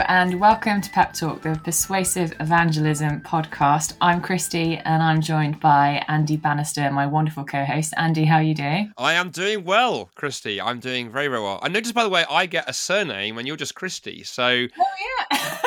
[0.00, 3.94] and welcome to Pep Talk, the Persuasive Evangelism podcast.
[4.00, 7.94] I'm Kristi, and I'm joined by Andy Bannister, my wonderful co-host.
[7.96, 8.92] Andy, how are you doing?
[8.98, 10.60] I am doing well, Kristi.
[10.60, 11.60] I'm doing very, very well.
[11.62, 14.26] I noticed, by the way, I get a surname when you're just Kristi.
[14.26, 15.60] So, oh yeah.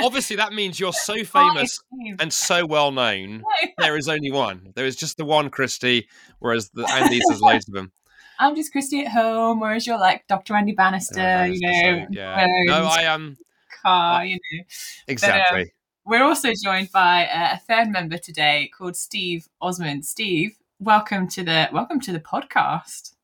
[0.02, 1.78] obviously, that means you're so famous
[2.18, 3.42] and so well known.
[3.78, 4.72] There is only one.
[4.74, 6.06] There is just the one Kristi,
[6.38, 7.92] whereas the Andy's there's loads of them.
[8.38, 10.54] I'm just Kristi at home, whereas you're like Dr.
[10.54, 12.06] Andy Bannister, uh, you know.
[12.10, 12.46] yeah.
[12.66, 13.20] No, I am.
[13.22, 13.38] Um,
[13.84, 14.64] car, you know.
[15.08, 15.58] Exactly.
[15.58, 15.66] But, um,
[16.06, 20.04] we're also joined by uh, a third member today called Steve Osmond.
[20.04, 23.14] Steve, welcome to the welcome to the podcast.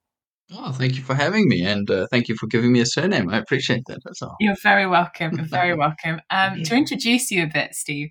[0.53, 3.31] Oh, thank you for having me, and uh, thank you for giving me a surname.
[3.31, 4.01] I appreciate that.
[4.05, 4.37] That's all.
[4.41, 5.37] You're very welcome.
[5.37, 6.21] You're very welcome.
[6.31, 8.11] Um, to introduce you a bit, Steve,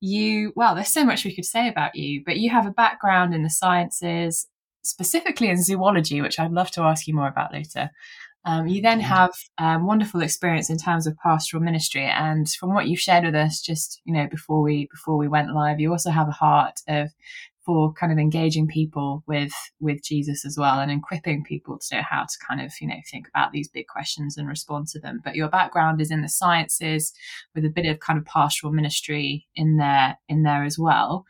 [0.00, 3.34] you well, there's so much we could say about you, but you have a background
[3.34, 4.46] in the sciences,
[4.84, 7.90] specifically in zoology, which I'd love to ask you more about later.
[8.44, 12.88] Um, you then have um, wonderful experience in terms of pastoral ministry, and from what
[12.88, 16.10] you've shared with us just you know before we before we went live, you also
[16.10, 17.10] have a heart of
[17.64, 22.02] for kind of engaging people with with Jesus as well, and equipping people to know
[22.08, 25.20] how to kind of you know think about these big questions and respond to them.
[25.24, 27.12] But your background is in the sciences,
[27.54, 31.24] with a bit of kind of pastoral ministry in there in there as well,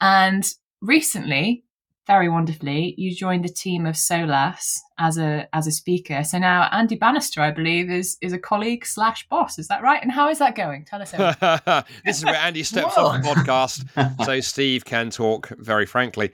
[0.00, 0.48] and
[0.80, 1.64] recently
[2.06, 6.22] very wonderfully, you joined the team of Solas as a as a speaker.
[6.22, 9.58] So now Andy Bannister, I believe, is is a colleague slash boss.
[9.58, 10.00] Is that right?
[10.02, 10.84] And how is that going?
[10.84, 11.10] Tell us.
[12.04, 16.30] this is where Andy steps off the podcast, so Steve can talk very frankly.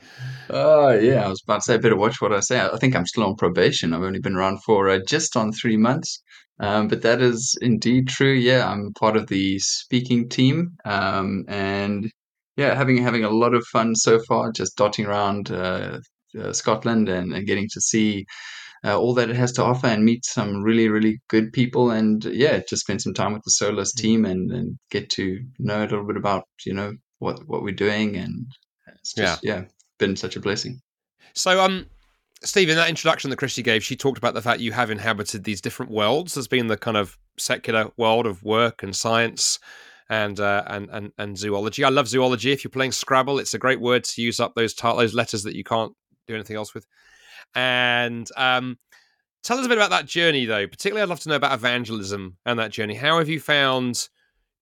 [0.51, 2.61] Oh uh, yeah, I was about to say, better watch what I say.
[2.61, 3.95] I think I'm still on probation.
[3.95, 6.23] I've only been around for uh, just on three months.
[6.61, 8.33] Um, but that is indeed true.
[8.33, 12.11] Yeah, I'm part of the speaking team, um, and
[12.63, 15.99] yeah, having having a lot of fun so far, just dotting around uh,
[16.39, 18.25] uh, Scotland and, and getting to see
[18.85, 22.25] uh, all that it has to offer and meet some really really good people and
[22.25, 24.01] yeah, just spend some time with the Solas mm.
[24.01, 27.75] team and, and get to know a little bit about you know what what we're
[27.75, 28.47] doing and
[28.97, 29.65] it's just yeah, yeah
[29.99, 30.81] been such a blessing.
[31.35, 31.87] So um.
[32.45, 35.45] Steve, in that introduction that Kristi gave, she talked about the fact you have inhabited
[35.45, 39.61] these different worlds as being the kind of secular world of work and science,
[40.13, 41.85] and, uh, and and and zoology.
[41.85, 42.53] I love zoology.
[42.53, 45.43] If you're playing Scrabble, it's a great word to use up those tar- those letters
[45.45, 45.95] that you can't
[46.29, 46.87] do anything else with.
[47.55, 48.79] And um,
[49.43, 50.67] tell us a bit about that journey, though.
[50.67, 52.95] Particularly, I'd love to know about evangelism and that journey.
[52.95, 54.11] How have you found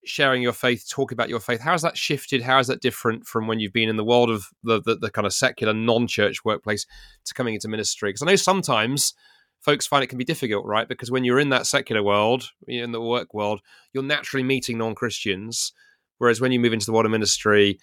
[0.05, 1.61] sharing your faith, talking about your faith?
[1.61, 2.43] How has that shifted?
[2.43, 5.11] How is that different from when you've been in the world of the the, the
[5.11, 6.87] kind of secular non-church workplace
[7.25, 8.11] to coming into ministry?
[8.11, 9.15] Because I know sometimes
[9.61, 10.89] folks find it can be difficult, right?
[10.89, 13.61] Because when you're in that secular world, in the work world,
[13.93, 15.73] you're naturally meeting non Christians.
[16.19, 17.79] Whereas when you move into the of ministry,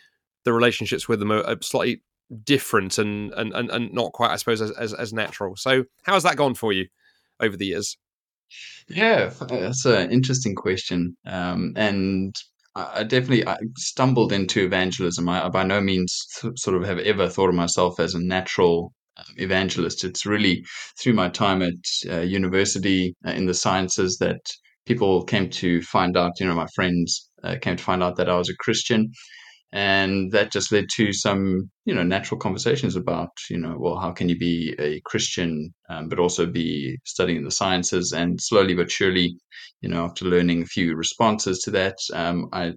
[0.45, 2.03] the relationships with them are, slightly
[2.43, 5.55] different and, and, and, and not quite, I suppose, as, as, as natural.
[5.55, 6.87] So, how has that gone for you
[7.39, 7.97] over the years?
[8.87, 11.17] Yeah, that's an interesting question.
[11.25, 12.35] Um, and
[12.75, 15.27] I definitely I stumbled into evangelism.
[15.27, 18.93] I, by no means sort of have ever thought of myself as a natural
[19.37, 20.03] evangelist.
[20.03, 20.63] It's really
[20.99, 21.73] through my time at
[22.09, 24.39] uh, university uh, in the sciences that
[24.85, 28.29] people came to find out, you know, my friends uh, came to find out that
[28.29, 29.11] I was a Christian.
[29.73, 34.11] And that just led to some, you know, natural conversations about, you know, well, how
[34.11, 38.13] can you be a Christian, um, but also be studying the sciences?
[38.13, 39.35] And slowly but surely,
[39.81, 42.73] you know, after learning a few responses to that, um, I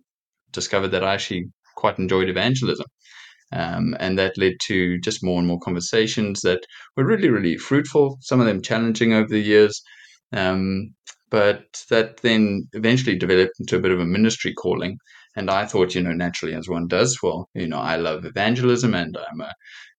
[0.51, 1.45] discovered that I actually
[1.77, 2.87] quite enjoyed evangelism.
[3.53, 6.61] Um, and that led to just more and more conversations that
[6.97, 9.83] were really, really fruitful, some of them challenging over the years.
[10.33, 10.95] Um,
[11.31, 14.99] but that then eventually developed into a bit of a ministry calling.
[15.37, 18.95] And I thought, you know, naturally, as one does, well, you know, I love evangelism
[18.95, 19.53] and I'm a,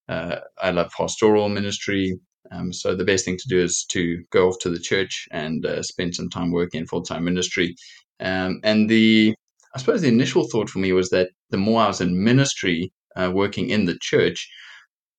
[0.09, 2.19] uh, I love pastoral ministry.
[2.51, 5.65] Um, so the best thing to do is to go off to the church and
[5.65, 7.75] uh, spend some time working in full time ministry.
[8.19, 9.33] Um, and the,
[9.73, 12.91] I suppose the initial thought for me was that the more I was in ministry,
[13.15, 14.49] uh, working in the church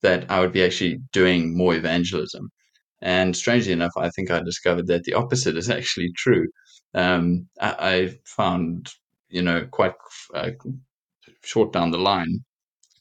[0.03, 2.51] that I would be actually doing more evangelism.
[3.01, 6.47] And strangely enough, I think I discovered that the opposite is actually true.
[6.95, 8.91] Um, I, I, found,
[9.29, 9.95] you know, quite
[10.35, 10.51] uh,
[11.43, 12.45] short down the line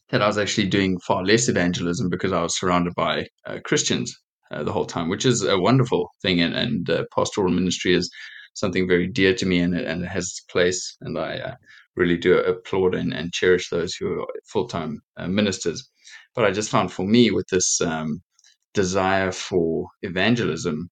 [0.10, 4.16] that I was actually doing far less evangelism because I was surrounded by uh, Christians
[4.52, 6.42] uh, the whole time, which is a wonderful thing.
[6.42, 8.10] And, and uh, pastoral ministry is
[8.54, 10.98] something very dear to me and, and it has its place.
[11.02, 11.56] And I uh,
[11.96, 15.90] really do applaud and, and cherish those who are full time uh, ministers.
[16.36, 18.22] But I just found for me, with this um,
[18.74, 20.90] desire for evangelism,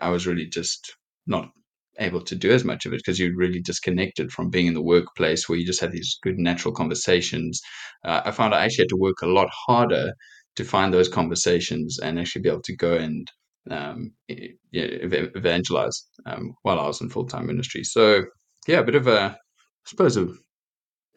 [0.00, 0.94] I was really just
[1.26, 1.50] not
[1.98, 4.82] able to do as much of it because you're really disconnected from being in the
[4.82, 7.60] workplace where you just have these good natural conversations.
[8.04, 10.12] Uh, I found I actually had to work a lot harder
[10.56, 13.30] to find those conversations and actually be able to go and
[13.70, 14.12] um,
[14.72, 17.84] evangelize um, while I was in full time ministry.
[17.84, 18.24] So
[18.66, 19.36] yeah, a bit of a,
[19.86, 20.28] suppose, a,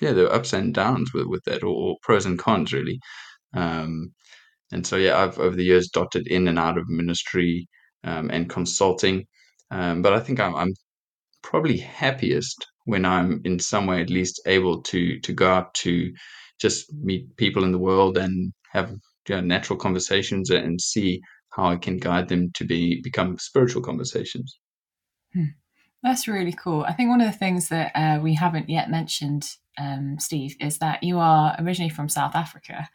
[0.01, 2.99] yeah, there are ups and downs with, with that, or, or pros and cons, really.
[3.53, 4.13] Um,
[4.71, 7.67] and so, yeah, I've over the years dotted in and out of ministry
[8.03, 9.25] um, and consulting.
[9.71, 10.73] Um, but I think I'm, I'm
[11.43, 16.13] probably happiest when I'm in some way at least able to to go out to
[16.59, 18.91] just meet people in the world and have
[19.27, 21.21] you know, natural conversations and see
[21.51, 24.59] how I can guide them to be become spiritual conversations.
[25.33, 25.51] Hmm.
[26.03, 26.83] That's really cool.
[26.83, 30.77] I think one of the things that uh, we haven't yet mentioned, um, Steve, is
[30.77, 32.89] that you are originally from South Africa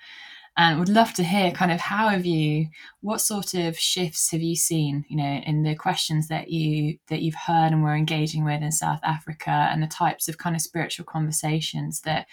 [0.56, 2.66] and would love to hear kind of how have you
[3.00, 7.22] what sort of shifts have you seen you know in the questions that you that
[7.22, 10.62] you've heard and were engaging with in south africa and the types of kind of
[10.62, 12.26] spiritual conversations that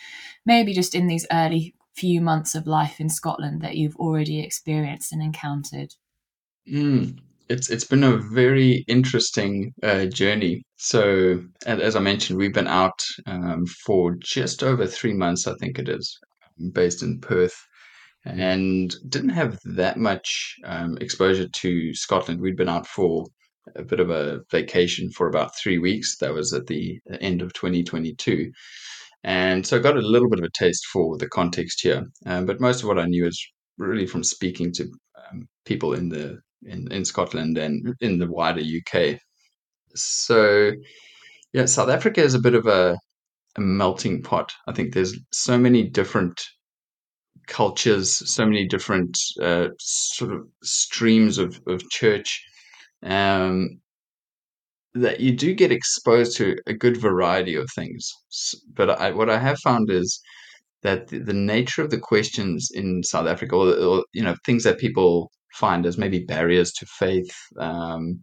[0.45, 5.11] maybe just in these early few months of life in scotland that you've already experienced
[5.11, 5.95] and encountered
[6.69, 7.17] mm,
[7.49, 12.99] it's it's been a very interesting uh, journey so as i mentioned we've been out
[13.25, 16.19] um, for just over three months i think it is
[16.73, 17.55] based in perth
[18.25, 22.41] and didn't have that much um, exposure to Scotland.
[22.41, 23.25] We'd been out for
[23.75, 26.17] a bit of a vacation for about three weeks.
[26.17, 28.51] That was at the end of 2022.
[29.23, 32.05] And so I got a little bit of a taste for the context here.
[32.25, 33.41] Um, but most of what I knew is
[33.77, 34.83] really from speaking to
[35.31, 39.19] um, people in the in, in Scotland and in the wider UK.
[39.95, 40.71] So
[41.53, 42.97] yeah, South Africa is a bit of a,
[43.57, 44.53] a melting pot.
[44.67, 46.39] I think there's so many different
[47.47, 52.43] cultures, so many different uh, sort of streams of, of church,
[53.03, 53.79] um,
[54.93, 58.11] that you do get exposed to a good variety of things.
[58.73, 60.21] But I, what I have found is
[60.83, 64.63] that the, the, nature of the questions in South Africa, or, or, you know, things
[64.63, 68.21] that people find as maybe barriers to faith, um,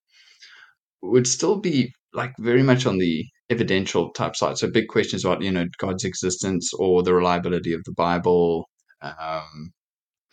[1.03, 4.59] would still be like very much on the evidential type side.
[4.59, 8.69] So big questions about you know God's existence or the reliability of the Bible,
[9.03, 9.73] um,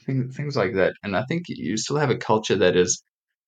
[0.05, 0.93] things, things like that.
[1.03, 3.03] And I think you still have a culture that is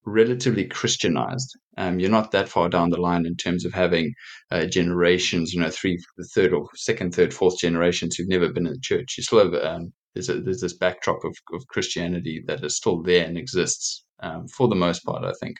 [0.06, 1.50] relatively Christianized.
[1.78, 4.14] Um, you're not that far down the line in terms of having
[4.52, 6.00] uh, generations, you know, three,
[6.34, 9.16] third or second, third, fourth generations who've never been in the church.
[9.18, 13.04] You still have um, there's a, there's this backdrop of, of Christianity that is still
[13.04, 15.24] there and exists um, for the most part.
[15.24, 15.58] I think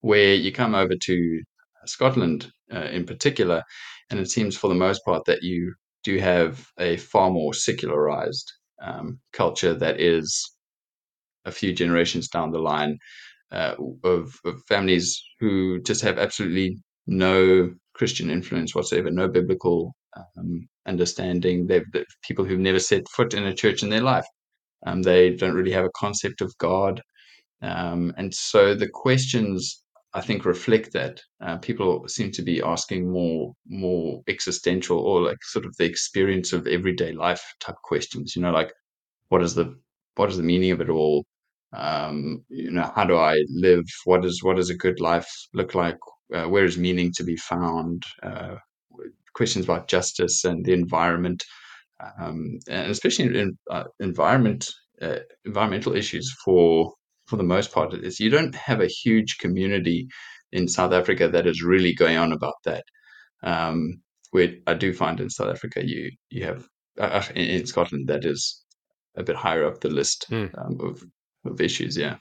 [0.00, 1.42] where you come over to
[1.86, 3.62] Scotland uh, in particular,
[4.10, 8.52] and it seems for the most part that you do have a far more secularized
[8.82, 10.56] um, culture that is
[11.44, 12.98] a few generations down the line
[13.52, 16.76] uh, of, of, families who just have absolutely
[17.06, 21.66] no Christian influence whatsoever, no biblical um, understanding.
[21.66, 24.26] They've, they're people who've never set foot in a church in their life.
[24.86, 27.00] Um, they don't really have a concept of God.
[27.62, 29.82] Um, and so the questions
[30.14, 31.20] I think reflect that.
[31.40, 36.52] Uh, people seem to be asking more more existential or like sort of the experience
[36.52, 38.36] of everyday life type questions.
[38.36, 38.72] You know, like
[39.28, 39.76] what is the
[40.16, 41.24] what is the meaning of it all?
[41.72, 43.84] Um, you know, how do I live?
[44.04, 45.98] What is what does a good life look like?
[46.32, 48.04] Uh, where is meaning to be found?
[48.22, 48.56] Uh,
[49.34, 51.42] questions about justice and the environment,
[52.20, 54.68] um, and especially in uh, environment
[55.02, 56.94] uh, environmental issues for
[57.26, 60.06] for the most part is you don't have a huge community
[60.52, 62.84] in South Africa that is really going on about that.
[63.42, 66.66] Um, where I do find in South Africa, you you have
[66.98, 68.62] uh, uh in, in, Scotland that is
[69.16, 70.46] a bit higher up the list hmm.
[70.58, 71.02] um, of
[71.44, 71.96] of issues.
[71.96, 72.16] Yeah.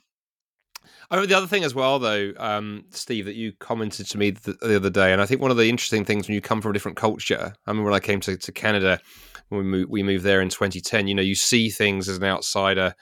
[1.09, 4.31] I mean, the other thing as well, though, um, Steve, that you commented to me
[4.31, 6.61] the, the, other day, and I think one of the interesting things when you come
[6.61, 7.53] from a different culture.
[7.67, 8.99] I mean, when I came to, to Canada,
[9.49, 12.23] when we moved, we moved there in 2010, you know, you see things as an
[12.23, 12.95] outsider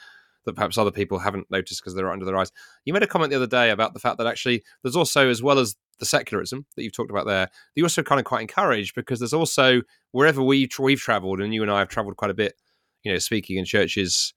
[0.45, 2.51] that perhaps other people haven't noticed because they're under their eyes.
[2.85, 5.43] You made a comment the other day about the fact that actually there's also, as
[5.43, 8.95] well as the secularism that you've talked about there, you also kind of quite encouraged
[8.95, 12.35] because there's also wherever we we've travelled, and you and I have travelled quite a
[12.35, 12.55] bit,
[13.03, 14.33] you know, speaking in churches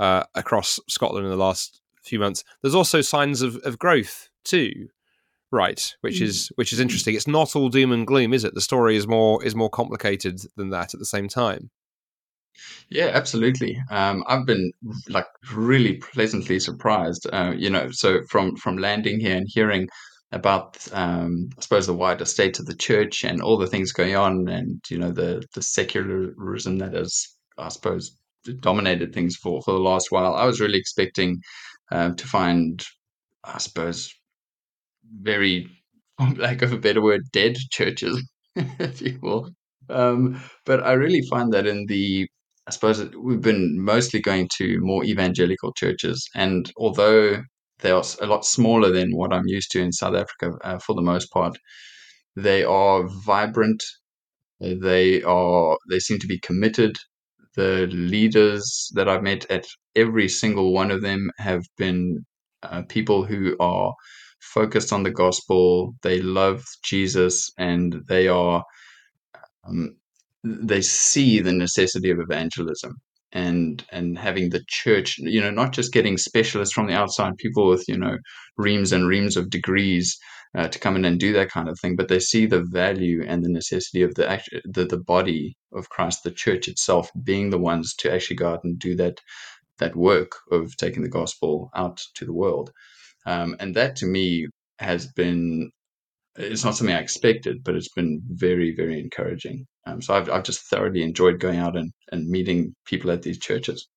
[0.00, 2.44] uh, across Scotland in the last few months.
[2.62, 4.88] There's also signs of, of growth too,
[5.50, 5.94] right?
[6.00, 6.22] Which mm.
[6.22, 7.14] is which is interesting.
[7.14, 8.54] It's not all doom and gloom, is it?
[8.54, 11.70] The story is more is more complicated than that at the same time.
[12.88, 13.78] Yeah, absolutely.
[13.90, 14.72] Um, I've been
[15.08, 17.26] like really pleasantly surprised.
[17.32, 19.88] Uh, you know, so from from landing here and hearing
[20.32, 24.16] about, um, I suppose, the wider state of the church and all the things going
[24.16, 27.26] on, and you know, the the secularism that has,
[27.58, 28.16] I suppose,
[28.60, 30.34] dominated things for for the last while.
[30.34, 31.40] I was really expecting
[31.90, 32.84] uh, to find,
[33.44, 34.12] I suppose,
[35.22, 35.68] very,
[36.36, 38.22] lack of a better word, dead churches,
[38.56, 39.50] if you will.
[39.88, 42.28] Um, but I really find that in the
[42.66, 47.42] I suppose we've been mostly going to more evangelical churches, and although
[47.80, 50.94] they are a lot smaller than what I'm used to in South Africa uh, for
[50.94, 51.56] the most part,
[52.34, 53.82] they are vibrant.
[54.60, 56.96] They are they seem to be committed.
[57.56, 62.24] The leaders that I've met at every single one of them have been
[62.62, 63.94] uh, people who are
[64.40, 65.94] focused on the gospel.
[66.02, 68.62] They love Jesus, and they are
[69.68, 69.96] um,
[70.44, 72.94] they see the necessity of evangelism
[73.32, 77.68] and and having the church you know not just getting specialists from the outside people
[77.68, 78.16] with you know
[78.56, 80.16] reams and reams of degrees
[80.54, 83.24] uh, to come in and do that kind of thing but they see the value
[83.26, 87.58] and the necessity of the the, the body of christ the church itself being the
[87.58, 89.20] ones to actually go out and do that
[89.78, 92.70] that work of taking the gospel out to the world
[93.26, 94.48] um, and that to me
[94.78, 95.70] has been
[96.36, 99.66] it's not something I expected, but it's been very, very encouraging.
[99.86, 103.38] Um, so I've, I've just thoroughly enjoyed going out and, and meeting people at these
[103.38, 103.88] churches.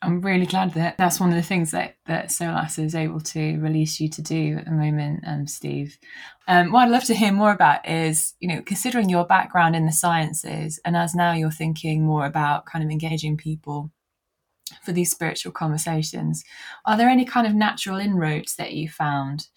[0.00, 3.58] I'm really glad that that's one of the things that, that SOLAS is able to
[3.58, 5.98] release you to do at the moment, um, Steve.
[6.46, 9.86] Um, what I'd love to hear more about is, you know, considering your background in
[9.86, 13.90] the sciences and as now you're thinking more about kind of engaging people
[14.84, 16.44] for these spiritual conversations,
[16.86, 19.48] are there any kind of natural inroads that you found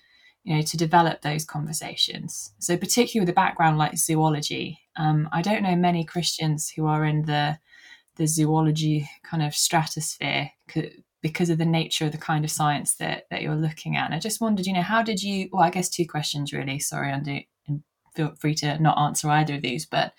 [0.44, 2.54] you know, to develop those conversations.
[2.60, 7.06] So, particularly with a background like zoology, um, I don't know many Christians who are
[7.06, 7.60] in the
[8.16, 10.52] the zoology kind of stratosphere
[11.22, 14.06] because of the nature of the kind of science that that you're looking at.
[14.06, 15.50] And I just wondered, you know, how did you?
[15.52, 16.80] Well, I guess two questions really.
[16.80, 17.84] Sorry, Andy, and
[18.16, 19.86] feel free to not answer either of these.
[19.86, 20.14] But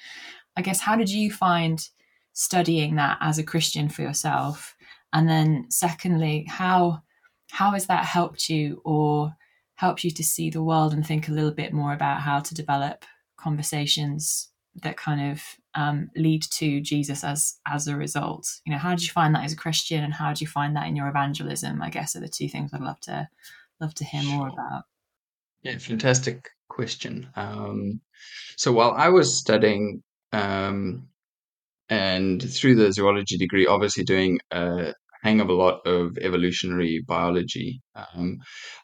[0.56, 1.86] I guess how did you find
[2.32, 4.76] studying that as a Christian for yourself?
[5.12, 7.02] And then, secondly, how
[7.50, 9.34] how has that helped you or
[9.74, 12.54] helped you to see the world and think a little bit more about how to
[12.54, 13.04] develop
[13.36, 14.48] conversations
[14.82, 15.42] that kind of
[15.74, 18.60] um, lead to Jesus as as a result.
[18.64, 20.76] You know, how did you find that as a Christian, and how did you find
[20.76, 21.82] that in your evangelism?
[21.82, 23.28] I guess are the two things I'd love to
[23.80, 24.84] love to hear more about.
[25.62, 27.28] Yeah, fantastic question.
[27.36, 28.00] Um,
[28.56, 30.02] so while I was studying
[30.32, 31.08] um,
[31.88, 37.80] and through the zoology degree, obviously doing a hang of a lot of evolutionary biology.
[37.94, 38.38] Um,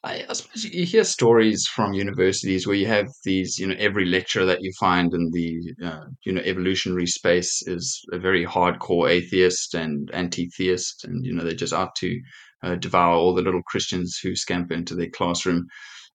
[0.05, 4.05] I, I, suppose you hear stories from universities where you have these, you know, every
[4.05, 9.11] lecturer that you find in the, uh, you know, evolutionary space is a very hardcore
[9.11, 12.21] atheist and anti-theist, and you know they're just out to
[12.63, 15.67] uh, devour all the little Christians who scamper into their classroom.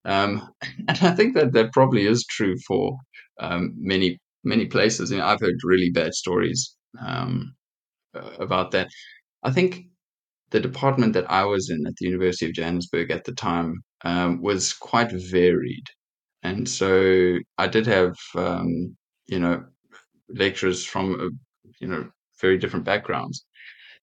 [0.05, 0.47] Um,
[0.87, 2.97] and I think that that probably is true for
[3.39, 5.11] um, many many places.
[5.11, 6.75] You know, I've heard really bad stories
[7.05, 7.55] um,
[8.39, 8.87] about that.
[9.43, 9.83] I think
[10.53, 14.39] the department that I was in at the University of Johannesburg at the time um,
[14.39, 15.87] was quite varied.
[16.43, 18.95] And so I did have, um,
[19.25, 19.65] you know,
[20.29, 21.29] lecturers from, uh,
[21.81, 22.07] you know,
[22.39, 23.45] very different backgrounds.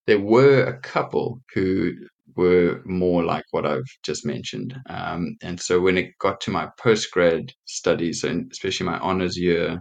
[0.08, 1.92] There were a couple who
[2.34, 4.76] were more like what I've just mentioned.
[4.88, 9.80] Um, and so when it got to my postgrad studies, and especially my honors year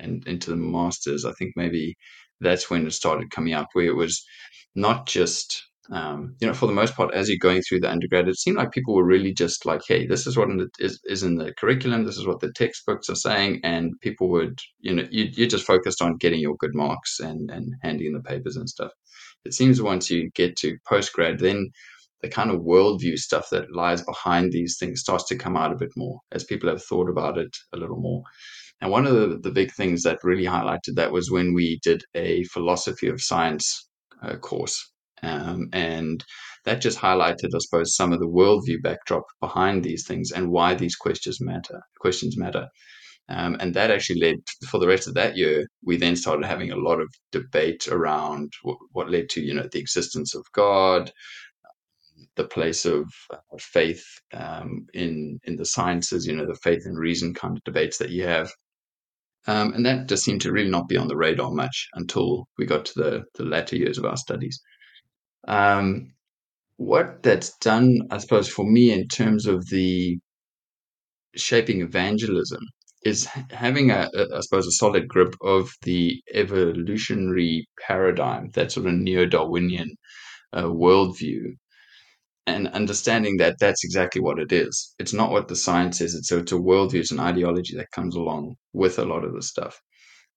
[0.00, 1.94] and into the masters, I think maybe
[2.40, 4.24] that's when it started coming up, where it was
[4.74, 8.28] not just um, you know, for the most part, as you're going through the undergrad,
[8.28, 10.48] it seemed like people were really just like, "Hey, this is what
[10.78, 12.04] is, is in the curriculum.
[12.04, 15.66] This is what the textbooks are saying," and people would, you know, you, you're just
[15.66, 18.92] focused on getting your good marks and and handing the papers and stuff.
[19.44, 21.70] It seems once you get to postgrad, then
[22.22, 25.76] the kind of worldview stuff that lies behind these things starts to come out a
[25.76, 28.22] bit more as people have thought about it a little more.
[28.80, 32.02] And one of the, the big things that really highlighted that was when we did
[32.14, 33.88] a philosophy of science
[34.22, 34.93] uh, course
[35.24, 36.24] um, and
[36.64, 40.74] that just highlighted, I suppose, some of the worldview backdrop behind these things and why
[40.74, 41.80] these questions matter.
[42.00, 42.68] Questions matter.
[43.28, 44.36] Um, and that actually led
[44.68, 45.66] for the rest of that year.
[45.82, 49.68] We then started having a lot of debate around what, what led to, you know,
[49.70, 51.10] the existence of God,
[52.36, 56.98] the place of uh, faith um, in in the sciences, you know, the faith and
[56.98, 58.50] reason kind of debates that you have.
[59.46, 62.66] Um, and that just seemed to really not be on the radar much until we
[62.66, 64.60] got to the, the latter years of our studies.
[65.46, 66.12] Um,
[66.76, 70.18] what that's done, I suppose, for me in terms of the
[71.36, 72.60] shaping evangelism
[73.04, 78.86] is having a, a, I suppose, a solid grip of the evolutionary paradigm, that sort
[78.86, 79.94] of neo-Darwinian
[80.52, 81.56] uh, worldview,
[82.46, 84.94] and understanding that that's exactly what it is.
[84.98, 86.14] It's not what the science is.
[86.14, 89.42] It's, it's a worldview, it's an ideology that comes along with a lot of the
[89.42, 89.80] stuff.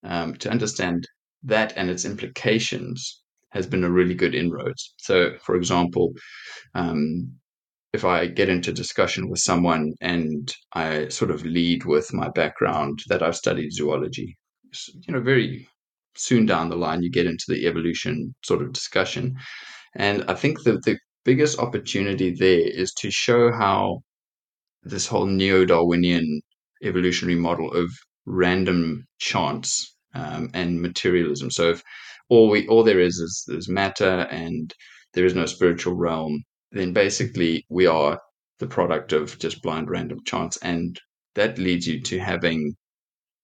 [0.04, 1.08] Um, to understand
[1.44, 3.24] that and its implications
[3.58, 4.94] has been a really good inroads.
[4.98, 6.14] So, for example,
[6.76, 7.32] um,
[7.94, 13.00] if I get into discussion with someone and I sort of lead with my background
[13.08, 14.38] that I've studied zoology,
[15.06, 15.68] you know, very
[16.16, 19.36] soon down the line, you get into the evolution sort of discussion.
[19.96, 24.02] And I think that the biggest opportunity there is to show how
[24.84, 26.42] this whole neo Darwinian
[26.84, 27.90] evolutionary model of
[28.26, 31.50] random chance um, and materialism.
[31.52, 31.84] So if
[32.30, 34.74] all we all there is is, is matter and
[35.14, 38.20] there is no spiritual realm, then basically we are
[38.60, 41.00] the product of just blind random chance, and
[41.36, 42.76] that leads you to having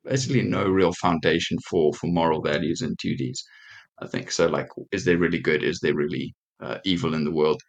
[0.03, 3.43] basically no real foundation for for moral values and duties.
[3.99, 4.47] I think so.
[4.47, 5.63] Like, is there really good?
[5.63, 7.61] Is there really uh, evil in the world?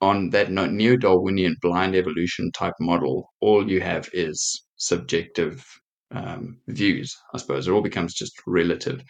[0.00, 5.64] On that neo Darwinian blind evolution type model, all you have is subjective
[6.10, 7.16] um, views.
[7.32, 9.00] I suppose it all becomes just relative.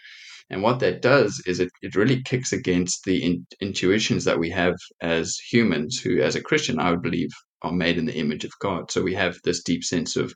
[0.53, 4.51] And what that does is it, it really kicks against the in, intuitions that we
[4.51, 7.31] have as humans, who, as a Christian, I would believe
[7.63, 8.91] are made in the image of God.
[8.91, 10.35] So we have this deep sense of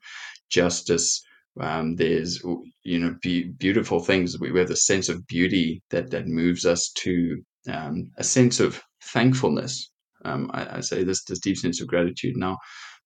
[0.48, 1.22] justice.
[1.60, 2.42] Um, there's
[2.82, 4.38] you know be- beautiful things.
[4.38, 8.80] We have the sense of beauty that that moves us to um, a sense of
[9.02, 9.90] thankfulness.
[10.24, 12.36] Um, I, I, say this this deep sense of gratitude.
[12.36, 12.56] Now,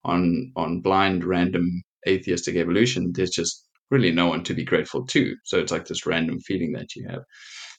[0.05, 5.35] on on blind random atheistic evolution, there's just really no one to be grateful to.
[5.43, 7.23] So it's like this random feeling that you have.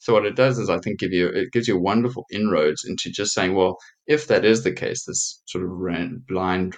[0.00, 3.10] So what it does is I think give you it gives you wonderful inroads into
[3.10, 6.76] just saying, well, if that is the case, this sort of ran, blind,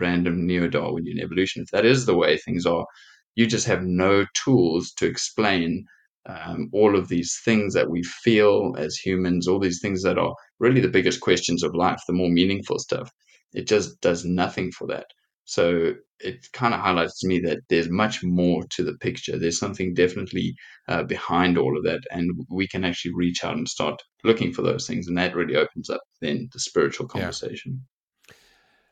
[0.00, 2.86] random neo-Darwinian evolution, if that is the way things are,
[3.34, 5.84] you just have no tools to explain
[6.26, 10.34] um, all of these things that we feel as humans, all these things that are
[10.60, 13.10] really the biggest questions of life, the more meaningful stuff.
[13.52, 15.06] It just does nothing for that.
[15.52, 19.38] So it kind of highlights to me that there's much more to the picture.
[19.38, 20.54] There's something definitely
[20.88, 24.62] uh, behind all of that, and we can actually reach out and start looking for
[24.62, 27.82] those things, and that really opens up then the spiritual conversation.
[28.28, 28.34] Yeah.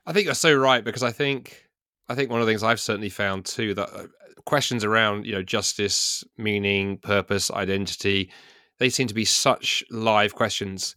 [0.05, 1.67] I think you're so right because I think
[2.11, 4.09] I think one of the things I've certainly found too that uh,
[4.45, 8.31] questions around you know justice, meaning, purpose, identity,
[8.79, 10.95] they seem to be such live questions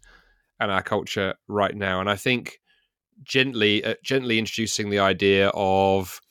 [0.59, 2.59] in our culture right now, and I think
[3.23, 6.21] gently uh, gently introducing the idea of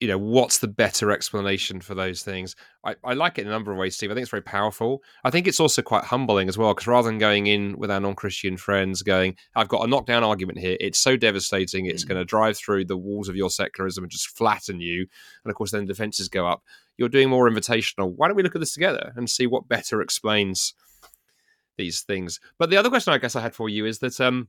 [0.00, 2.54] you know what's the better explanation for those things.
[2.84, 4.10] I, I like it in a number of ways steve.
[4.10, 5.02] I think it's very powerful.
[5.24, 7.98] I think it's also quite humbling as well because rather than going in with our
[7.98, 10.76] non-christian friends going i've got a knockdown argument here.
[10.80, 11.86] It's so devastating.
[11.86, 12.12] It's mm-hmm.
[12.12, 15.06] going to drive through the walls of your secularism and just flatten you.
[15.44, 16.62] And of course then defenses go up.
[16.98, 18.12] You're doing more invitational.
[18.14, 20.74] Why don't we look at this together and see what better explains
[21.78, 22.38] these things?
[22.58, 24.48] But the other question i guess i had for you is that um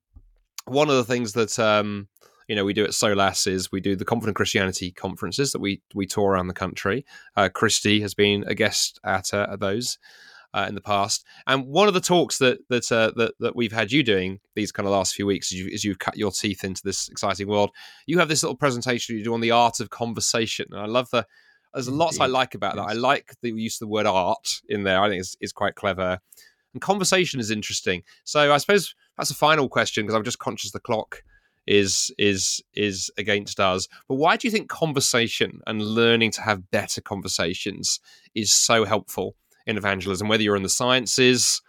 [0.68, 2.08] one of the things that um,
[2.48, 5.82] you know we do at Solas is we do the Confident Christianity conferences that we
[5.94, 7.06] we tour around the country.
[7.36, 9.98] Uh, Kristi has been a guest at, uh, at those.
[10.54, 13.74] Uh, in the past, and one of the talks that that, uh, that that we've
[13.74, 16.64] had you doing these kind of last few weeks, as, you, have cut your teeth
[16.64, 17.70] into this exciting world,
[18.08, 21.10] you have this little presentation you do on the art of conversation, and I love
[21.12, 21.28] the.
[21.74, 22.84] There's lots I like about that.
[22.84, 25.02] I like the use of the word art in there.
[25.02, 26.18] I think it's, it's quite clever,
[26.74, 28.04] and conversation is interesting.
[28.24, 31.24] So I suppose that's a final question because I'm just conscious the clock
[31.68, 33.88] is is is against us.
[34.08, 38.00] But why do you think conversation and learning to have better conversations
[38.34, 41.62] is so helpful in evangelism, whether you're in the sciences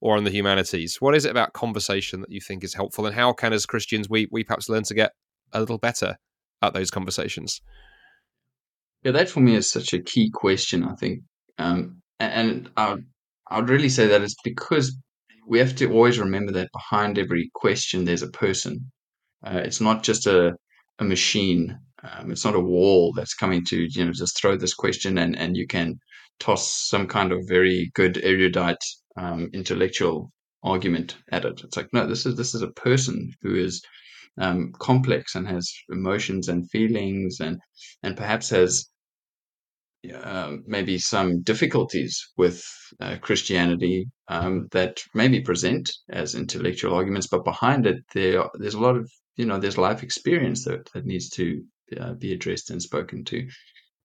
[0.00, 1.00] or in the humanities?
[1.00, 4.10] What is it about conversation that you think is helpful, and how can, as Christians,
[4.10, 5.12] we we perhaps learn to get
[5.52, 6.18] a little better
[6.62, 7.62] at those conversations?
[9.04, 10.82] Yeah, that for me is such a key question.
[10.82, 11.20] I think,
[11.58, 13.06] um, and I would,
[13.48, 14.96] I would really say that it's because
[15.46, 18.90] we have to always remember that behind every question there's a person.
[19.44, 20.54] Uh, it's not just a
[20.98, 21.78] a machine.
[22.02, 25.36] Um, it's not a wall that's coming to you know just throw this question and
[25.36, 25.98] and you can
[26.40, 28.84] toss some kind of very good erudite
[29.16, 30.30] um, intellectual
[30.62, 31.60] argument at it.
[31.64, 33.82] It's like no, this is this is a person who is
[34.38, 37.58] um, complex and has emotions and feelings and
[38.02, 38.88] and perhaps has
[40.12, 42.62] uh, maybe some difficulties with
[43.00, 48.80] uh, Christianity um, that maybe present as intellectual arguments, but behind it, there there's a
[48.80, 51.62] lot of you know there's life experience that that needs to
[52.00, 53.46] uh, be addressed and spoken to.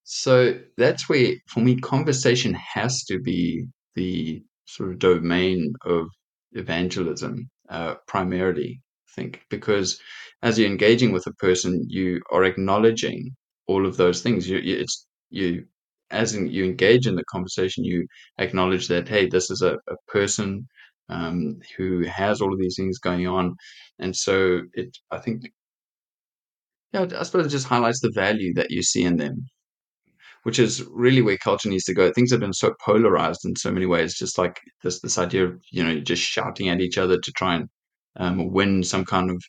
[0.04, 6.08] So that's where, for me, conversation has to be the sort of domain of
[6.54, 8.82] evangelism uh, primarily.
[9.08, 10.00] I think because
[10.42, 13.36] as you're engaging with a person, you are acknowledging
[13.68, 14.50] all of those things.
[14.50, 15.66] You it's you
[16.12, 18.06] as in, you engage in the conversation, you
[18.38, 20.68] acknowledge that hey, this is a, a person
[21.10, 23.56] um, who has all of these things going on,
[24.00, 24.98] and so it.
[25.12, 25.52] I think,
[26.94, 29.46] yeah, I suppose it just highlights the value that you see in them,
[30.44, 32.12] which is really where culture needs to go.
[32.12, 35.62] Things have been so polarized in so many ways, just like this this idea of
[35.72, 37.70] you know just shouting at each other to try and
[38.18, 39.44] um, win some kind of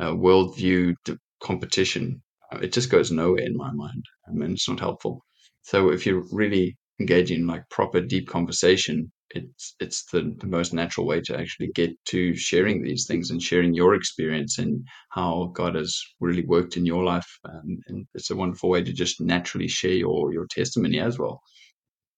[0.00, 0.94] uh, worldview
[1.42, 2.22] competition.
[2.60, 5.24] It just goes nowhere in my mind, I mean, it's not helpful.
[5.62, 10.74] So if you're really engaging in like proper deep conversation, it's it's the, the most
[10.74, 15.52] natural way to actually get to sharing these things and sharing your experience and how
[15.54, 17.28] God has really worked in your life.
[17.48, 21.40] Um, and it's a wonderful way to just naturally share your your testimony as well.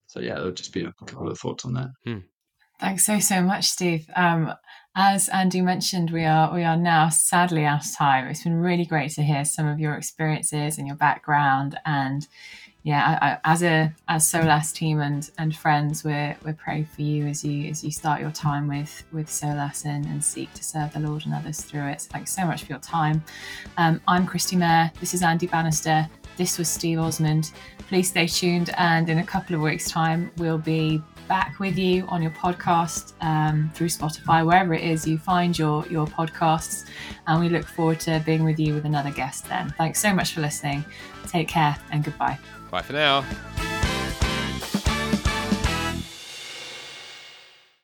[0.07, 1.88] So yeah, there'll just be a couple of thoughts on that.
[2.04, 2.18] Hmm.
[2.80, 4.07] Thanks so so much, Steve.
[4.16, 4.52] Um,
[4.96, 8.26] as Andy mentioned, we are we are now sadly out of time.
[8.26, 12.26] It's been really great to hear some of your experiences and your background and
[12.85, 17.01] yeah, I, I, as a as Solas team and and friends, we're we're praying for
[17.01, 20.62] you as you as you start your time with with Solas and, and seek to
[20.62, 22.03] serve the Lord and others through it.
[22.03, 23.25] So thanks so much for your time.
[23.79, 24.92] Um, I'm Kristi Mair.
[25.01, 26.07] This is Andy Bannister.
[26.37, 27.53] This was Steve Osmond.
[27.88, 32.05] Please stay tuned, and in a couple of weeks' time, we'll be back with you
[32.09, 36.85] on your podcast um, through Spotify, wherever it is you find your your podcasts.
[37.27, 39.73] And we look forward to being with you with another guest then.
[39.79, 40.85] Thanks so much for listening.
[41.29, 42.38] Take care and goodbye.
[42.75, 43.25] Bye for now.